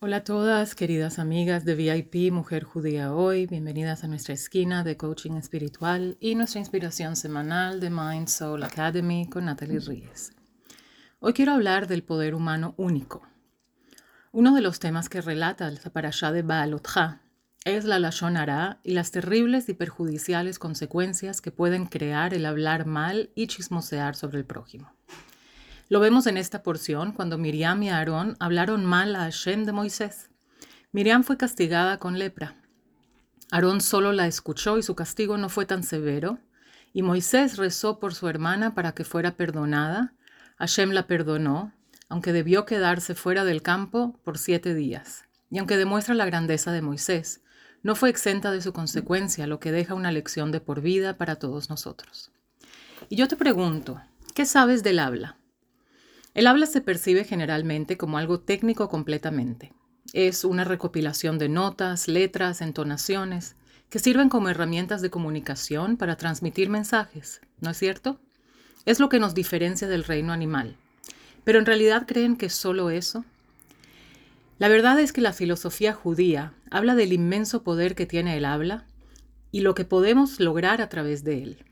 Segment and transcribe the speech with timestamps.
[0.00, 3.46] Hola a todas, queridas amigas de VIP Mujer Judía Hoy.
[3.46, 9.28] Bienvenidas a nuestra esquina de coaching espiritual y nuestra inspiración semanal de Mind Soul Academy
[9.28, 10.36] con Natalie Ríez.
[11.18, 13.26] Hoy quiero hablar del poder humano único.
[14.30, 17.22] Uno de los temas que relata el parashá de Baalotja
[17.64, 22.86] es la Lashon Hara y las terribles y perjudiciales consecuencias que pueden crear el hablar
[22.86, 24.92] mal y chismosear sobre el prójimo.
[25.90, 30.28] Lo vemos en esta porción cuando Miriam y Aarón hablaron mal a Hashem de Moisés.
[30.92, 32.56] Miriam fue castigada con lepra.
[33.50, 36.40] Aarón solo la escuchó y su castigo no fue tan severo.
[36.92, 40.12] Y Moisés rezó por su hermana para que fuera perdonada.
[40.58, 41.72] Hashem la perdonó,
[42.10, 45.24] aunque debió quedarse fuera del campo por siete días.
[45.50, 47.40] Y aunque demuestra la grandeza de Moisés,
[47.82, 51.36] no fue exenta de su consecuencia, lo que deja una lección de por vida para
[51.36, 52.30] todos nosotros.
[53.08, 54.02] Y yo te pregunto,
[54.34, 55.37] ¿qué sabes del habla?
[56.38, 59.72] El habla se percibe generalmente como algo técnico completamente.
[60.12, 63.56] Es una recopilación de notas, letras, entonaciones,
[63.90, 68.20] que sirven como herramientas de comunicación para transmitir mensajes, ¿no es cierto?
[68.86, 70.76] Es lo que nos diferencia del reino animal.
[71.42, 73.24] Pero en realidad creen que es solo eso.
[74.60, 78.84] La verdad es que la filosofía judía habla del inmenso poder que tiene el habla
[79.50, 81.64] y lo que podemos lograr a través de él.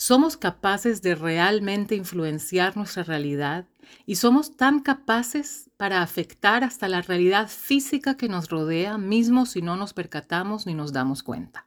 [0.00, 3.66] Somos capaces de realmente influenciar nuestra realidad
[4.06, 9.60] y somos tan capaces para afectar hasta la realidad física que nos rodea, mismo si
[9.60, 11.66] no nos percatamos ni nos damos cuenta.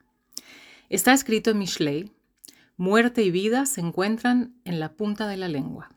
[0.88, 2.10] Está escrito en Mishlei,
[2.76, 5.90] muerte y vida se encuentran en la punta de la lengua.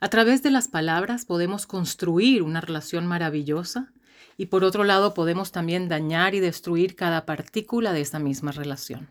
[0.00, 3.92] A través de las palabras podemos construir una relación maravillosa
[4.36, 9.08] y por otro lado podemos también dañar y destruir cada partícula de esa misma relación.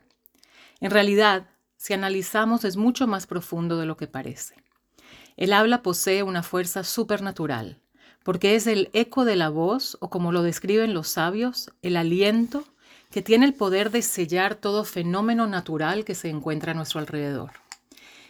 [0.82, 4.56] En realidad, si analizamos, es mucho más profundo de lo que parece.
[5.38, 7.80] El habla posee una fuerza supernatural,
[8.24, 12.66] porque es el eco de la voz, o como lo describen los sabios, el aliento
[13.12, 17.52] que tiene el poder de sellar todo fenómeno natural que se encuentra a nuestro alrededor.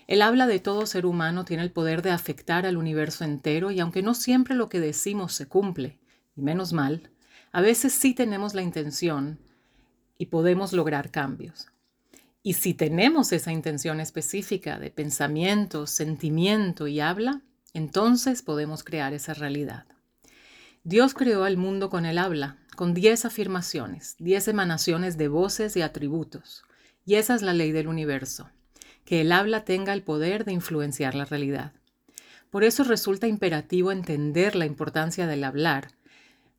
[0.05, 3.79] El habla de todo ser humano tiene el poder de afectar al universo entero y
[3.79, 5.97] aunque no siempre lo que decimos se cumple,
[6.35, 7.09] y menos mal,
[7.51, 9.39] a veces sí tenemos la intención
[10.17, 11.67] y podemos lograr cambios.
[12.47, 17.41] Y si tenemos esa intención específica de pensamiento, sentimiento y habla,
[17.73, 19.83] entonces podemos crear esa realidad.
[20.85, 25.81] Dios creó al mundo con el habla, con diez afirmaciones, diez emanaciones de voces y
[25.81, 26.63] atributos.
[27.05, 28.49] Y esa es la ley del universo,
[29.03, 31.73] que el habla tenga el poder de influenciar la realidad.
[32.49, 35.89] Por eso resulta imperativo entender la importancia del hablar,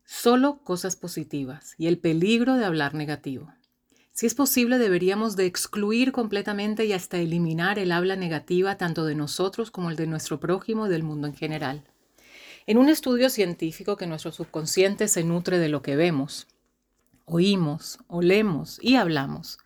[0.05, 3.55] solo cosas positivas, y el peligro de hablar negativo.
[4.19, 9.15] Si es posible, deberíamos de excluir completamente y hasta eliminar el habla negativa tanto de
[9.15, 11.85] nosotros como el de nuestro prójimo y del mundo en general.
[12.67, 16.49] En un estudio científico que nuestro subconsciente se nutre de lo que vemos,
[17.27, 19.61] oímos, olemos y hablamos,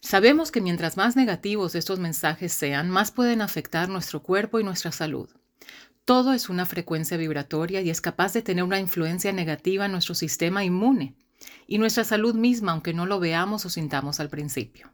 [0.00, 4.90] sabemos que mientras más negativos estos mensajes sean, más pueden afectar nuestro cuerpo y nuestra
[4.90, 5.30] salud.
[6.04, 10.16] Todo es una frecuencia vibratoria y es capaz de tener una influencia negativa en nuestro
[10.16, 11.14] sistema inmune
[11.70, 14.92] y nuestra salud misma, aunque no lo veamos o sintamos al principio.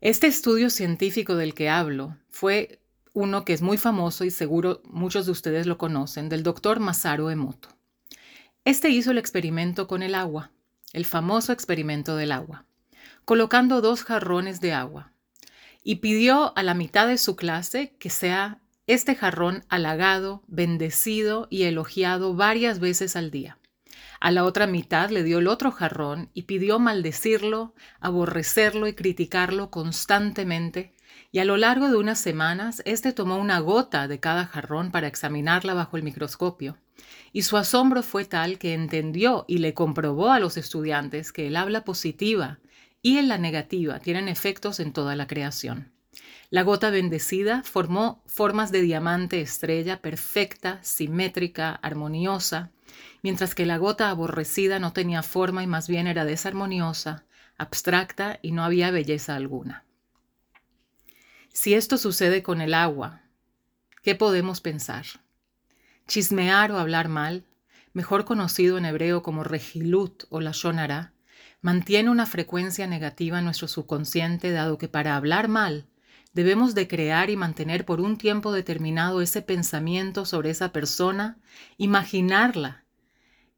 [0.00, 2.80] Este estudio científico del que hablo fue
[3.12, 7.28] uno que es muy famoso y seguro muchos de ustedes lo conocen, del doctor Masaru
[7.28, 7.68] Emoto.
[8.64, 10.52] Este hizo el experimento con el agua,
[10.94, 12.64] el famoso experimento del agua,
[13.26, 15.12] colocando dos jarrones de agua,
[15.84, 21.64] y pidió a la mitad de su clase que sea este jarrón halagado, bendecido y
[21.64, 23.58] elogiado varias veces al día.
[24.20, 29.70] A la otra mitad le dio el otro jarrón y pidió maldecirlo, aborrecerlo y criticarlo
[29.70, 30.92] constantemente,
[31.30, 35.06] y a lo largo de unas semanas éste tomó una gota de cada jarrón para
[35.06, 36.78] examinarla bajo el microscopio,
[37.32, 41.56] y su asombro fue tal que entendió y le comprobó a los estudiantes que el
[41.56, 42.58] habla positiva
[43.02, 45.92] y en la negativa tienen efectos en toda la creación.
[46.50, 52.72] La gota bendecida formó formas de diamante estrella perfecta, simétrica, armoniosa,
[53.22, 57.24] mientras que la gota aborrecida no tenía forma y más bien era desarmoniosa,
[57.56, 59.84] abstracta y no había belleza alguna.
[61.52, 63.22] Si esto sucede con el agua,
[64.02, 65.06] ¿qué podemos pensar?
[66.06, 67.44] Chismear o hablar mal,
[67.92, 71.12] mejor conocido en hebreo como regilut o la shonara,
[71.60, 75.88] mantiene una frecuencia negativa en nuestro subconsciente dado que para hablar mal
[76.32, 81.38] debemos de crear y mantener por un tiempo determinado ese pensamiento sobre esa persona,
[81.76, 82.84] imaginarla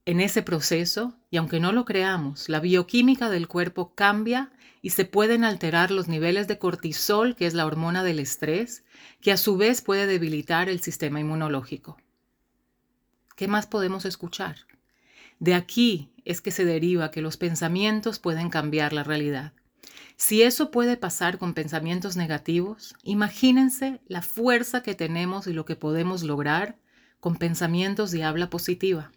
[0.07, 4.51] en ese proceso, y aunque no lo creamos, la bioquímica del cuerpo cambia
[4.83, 8.85] y se pueden alterar los niveles de cortisol, que es la hormona del estrés,
[9.21, 11.99] que a su vez puede debilitar el sistema inmunológico.
[13.41, 14.67] ¿qué más podemos escuchar?
[15.39, 19.55] De aquí es que se deriva que los pensamientos pueden cambiar la realidad.
[20.21, 25.77] Si eso puede pasar con pensamientos negativos, imagínense la fuerza que tenemos y lo que
[25.77, 26.77] podemos lograr
[27.21, 29.13] con pensamientos de habla positiva.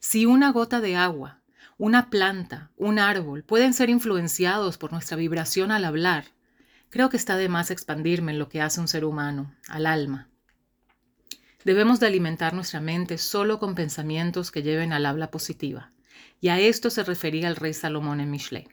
[0.00, 1.40] Si una gota de agua,
[1.78, 6.24] una planta, un árbol pueden ser influenciados por nuestra vibración al hablar,
[6.88, 10.28] creo que está de más expandirme en lo que hace un ser humano, al alma.
[11.64, 15.92] Debemos de alimentar nuestra mente solo con pensamientos que lleven al habla positiva.
[16.40, 18.66] Y a esto se refería el rey Salomón en Mishle.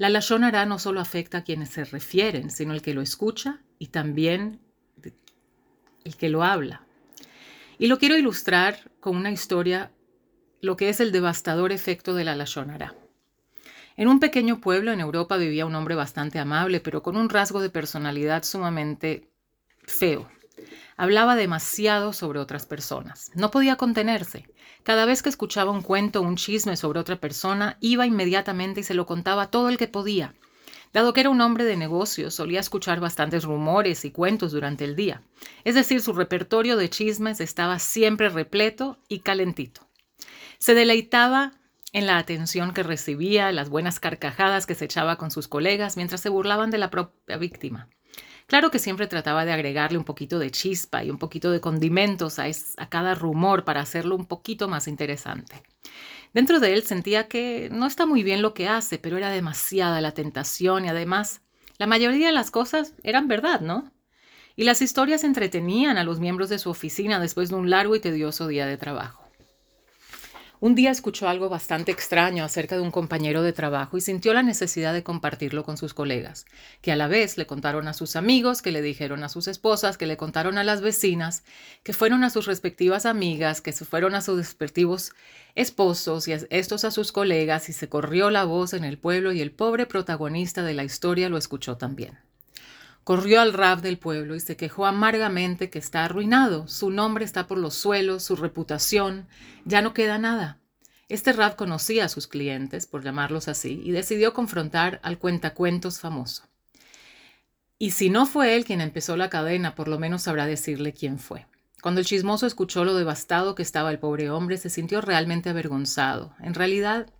[0.00, 3.60] La Lashon Hara no solo afecta a quienes se refieren, sino el que lo escucha
[3.78, 4.58] y también
[6.04, 6.86] el que lo habla.
[7.78, 9.90] Y lo quiero ilustrar con una historia,
[10.62, 12.94] lo que es el devastador efecto de la Lashon Hara.
[13.98, 17.60] En un pequeño pueblo en Europa vivía un hombre bastante amable, pero con un rasgo
[17.60, 19.28] de personalidad sumamente
[19.82, 20.30] feo.
[21.00, 23.30] Hablaba demasiado sobre otras personas.
[23.34, 24.46] No podía contenerse.
[24.82, 28.82] Cada vez que escuchaba un cuento o un chisme sobre otra persona, iba inmediatamente y
[28.82, 30.34] se lo contaba todo el que podía.
[30.92, 34.94] Dado que era un hombre de negocios, solía escuchar bastantes rumores y cuentos durante el
[34.94, 35.22] día.
[35.64, 39.88] Es decir, su repertorio de chismes estaba siempre repleto y calentito.
[40.58, 41.54] Se deleitaba
[41.94, 46.20] en la atención que recibía, las buenas carcajadas que se echaba con sus colegas mientras
[46.20, 47.88] se burlaban de la propia víctima.
[48.50, 52.40] Claro que siempre trataba de agregarle un poquito de chispa y un poquito de condimentos
[52.40, 52.46] a,
[52.78, 55.62] a cada rumor para hacerlo un poquito más interesante.
[56.34, 60.00] Dentro de él sentía que no está muy bien lo que hace, pero era demasiada
[60.00, 61.42] la tentación y además
[61.78, 63.92] la mayoría de las cosas eran verdad, ¿no?
[64.56, 68.00] Y las historias entretenían a los miembros de su oficina después de un largo y
[68.00, 69.19] tedioso día de trabajo.
[70.62, 74.42] Un día escuchó algo bastante extraño acerca de un compañero de trabajo y sintió la
[74.42, 76.44] necesidad de compartirlo con sus colegas,
[76.82, 79.96] que a la vez le contaron a sus amigos, que le dijeron a sus esposas,
[79.96, 81.44] que le contaron a las vecinas,
[81.82, 85.12] que fueron a sus respectivas amigas, que se fueron a sus respectivos
[85.54, 89.40] esposos y estos a sus colegas y se corrió la voz en el pueblo y
[89.40, 92.18] el pobre protagonista de la historia lo escuchó también.
[93.04, 97.46] Corrió al rab del pueblo y se quejó amargamente que está arruinado, su nombre está
[97.46, 99.26] por los suelos, su reputación,
[99.64, 100.58] ya no queda nada.
[101.08, 106.44] Este rab conocía a sus clientes, por llamarlos así, y decidió confrontar al cuentacuentos famoso.
[107.78, 111.18] Y si no fue él quien empezó la cadena, por lo menos sabrá decirle quién
[111.18, 111.46] fue.
[111.82, 116.34] Cuando el chismoso escuchó lo devastado que estaba el pobre hombre, se sintió realmente avergonzado.
[116.40, 117.10] En realidad,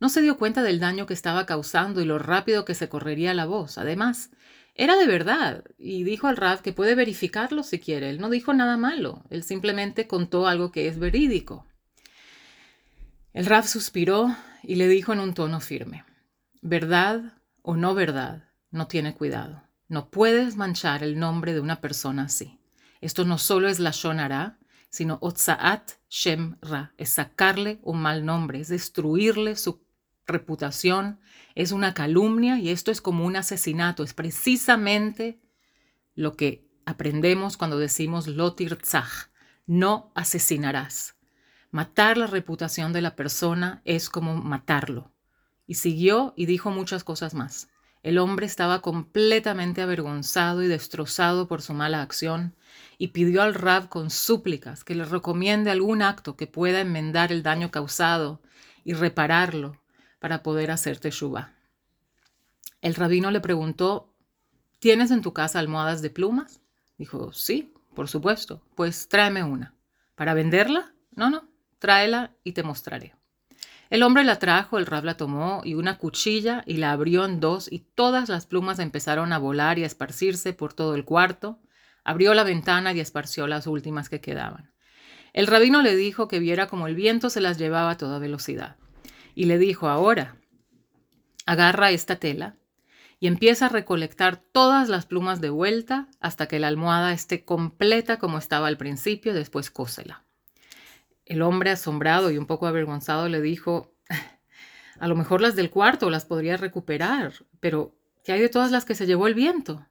[0.00, 3.34] no se dio cuenta del daño que estaba causando y lo rápido que se correría
[3.34, 3.76] la voz.
[3.76, 4.30] Además,
[4.74, 8.10] era de verdad y dijo al Raf que puede verificarlo si quiere.
[8.10, 11.66] Él no dijo nada malo, él simplemente contó algo que es verídico.
[13.32, 16.04] El Raf suspiró y le dijo en un tono firme,
[16.62, 19.62] verdad o no verdad, no tiene cuidado.
[19.88, 22.58] No puedes manchar el nombre de una persona así.
[23.00, 24.58] Esto no solo es la Shonara,
[24.88, 29.82] sino Otsaat Shem Ra, es sacarle un mal nombre, es destruirle su
[30.30, 31.20] reputación,
[31.54, 34.02] es una calumnia y esto es como un asesinato.
[34.02, 35.40] Es precisamente
[36.14, 39.28] lo que aprendemos cuando decimos lotir tzach,
[39.66, 41.16] no asesinarás.
[41.70, 45.12] Matar la reputación de la persona es como matarlo.
[45.66, 47.68] Y siguió y dijo muchas cosas más.
[48.02, 52.56] El hombre estaba completamente avergonzado y destrozado por su mala acción
[52.96, 57.42] y pidió al Rab con súplicas que le recomiende algún acto que pueda enmendar el
[57.42, 58.40] daño causado
[58.84, 59.79] y repararlo
[60.20, 61.54] para poder hacer teshuva.
[62.80, 64.14] El rabino le preguntó,
[64.78, 66.60] ¿tienes en tu casa almohadas de plumas?
[66.96, 68.62] Dijo, sí, por supuesto.
[68.76, 69.74] Pues tráeme una.
[70.14, 70.92] ¿Para venderla?
[71.16, 71.48] No, no,
[71.78, 73.14] tráela y te mostraré.
[73.88, 77.40] El hombre la trajo, el rab la tomó y una cuchilla y la abrió en
[77.40, 81.58] dos y todas las plumas empezaron a volar y a esparcirse por todo el cuarto.
[82.04, 84.70] Abrió la ventana y esparció las últimas que quedaban.
[85.32, 88.76] El rabino le dijo que viera como el viento se las llevaba a toda velocidad
[89.40, 90.36] y le dijo, ahora,
[91.46, 92.58] agarra esta tela
[93.18, 98.18] y empieza a recolectar todas las plumas de vuelta hasta que la almohada esté completa
[98.18, 100.26] como estaba al principio, después cósela.
[101.24, 103.94] El hombre, asombrado y un poco avergonzado, le dijo,
[105.00, 108.84] a lo mejor las del cuarto las podría recuperar, pero ¿qué hay de todas las
[108.84, 109.86] que se llevó el viento?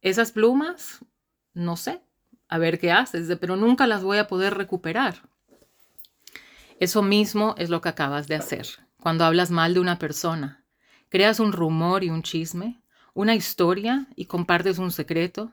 [0.00, 1.04] Esas plumas,
[1.52, 2.00] no sé,
[2.48, 5.28] a ver qué haces, pero nunca las voy a poder recuperar.
[6.80, 8.66] Eso mismo es lo que acabas de hacer.
[9.02, 10.64] Cuando hablas mal de una persona,
[11.10, 12.80] creas un rumor y un chisme,
[13.12, 15.52] una historia y compartes un secreto.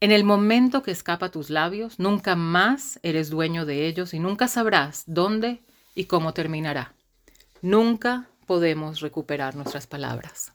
[0.00, 4.18] En el momento que escapa a tus labios, nunca más eres dueño de ellos y
[4.18, 5.62] nunca sabrás dónde
[5.94, 6.94] y cómo terminará.
[7.60, 10.52] Nunca podemos recuperar nuestras palabras.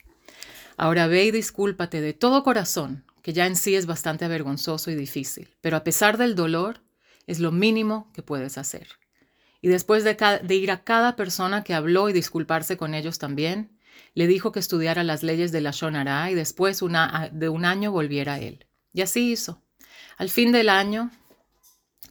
[0.77, 4.95] Ahora ve y discúlpate de todo corazón, que ya en sí es bastante avergonzoso y
[4.95, 6.81] difícil, pero a pesar del dolor,
[7.27, 8.87] es lo mínimo que puedes hacer.
[9.67, 13.77] Y después de, ir a cada persona que habló y disculparse con ellos también,
[14.13, 18.35] le dijo que estudiara las leyes de la Shonara y después de un año volviera
[18.35, 18.65] a él.
[18.93, 19.61] Y así hizo.
[20.15, 21.11] Al fin del año,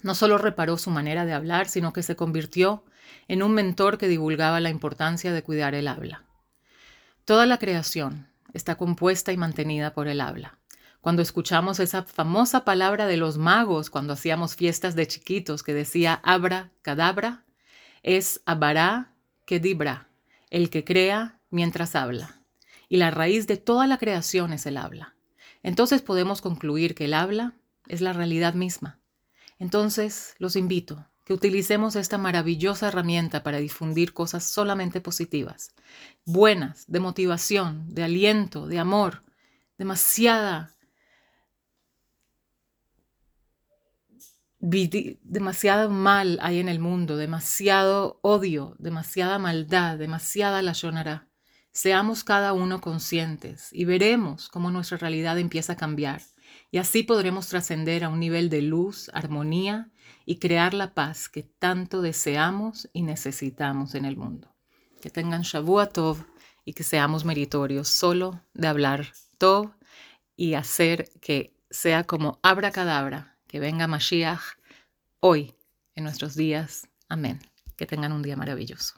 [0.03, 2.85] no solo reparó su manera de hablar, sino que se convirtió
[3.27, 6.25] en un mentor que divulgaba la importancia de cuidar el habla.
[7.25, 10.59] Toda la creación está compuesta y mantenida por el habla.
[11.01, 16.21] Cuando escuchamos esa famosa palabra de los magos cuando hacíamos fiestas de chiquitos que decía
[16.23, 17.46] abra cadabra,
[18.07, 19.13] es abará
[19.45, 20.09] kedibra,
[20.49, 22.41] el que crea mientras habla.
[22.89, 25.17] Y la raíz de toda la creación es el habla.
[25.65, 27.55] Entonces podemos concluir que el habla
[27.89, 29.01] es la realidad misma.
[29.59, 35.75] Entonces los invito que utilicemos esta maravillosa herramienta para difundir cosas solamente positivas,
[36.25, 39.25] buenas, de motivación, de aliento, de amor,
[39.79, 40.76] demasiada
[44.59, 51.29] demasiado mal hay en el mundo, demasiado odio, demasiada maldad, demasiada la.
[51.73, 56.23] Seamos cada uno conscientes y veremos cómo nuestra realidad empieza a cambiar.
[56.71, 59.91] Y así podremos trascender a un nivel de luz, armonía
[60.25, 64.55] y crear la paz que tanto deseamos y necesitamos en el mundo.
[65.03, 66.25] Que tengan Shavua Tov
[66.65, 69.71] y que seamos meritorios solo de hablar Tov
[70.35, 74.59] y hacer que sea como abracadabra que venga Mashiach
[75.21, 75.55] hoy,
[75.95, 76.89] en nuestros días.
[77.09, 77.41] Amén.
[77.77, 78.95] Que tengan un día maravilloso.